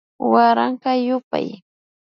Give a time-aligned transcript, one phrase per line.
[0.31, 1.47] Waranka yupay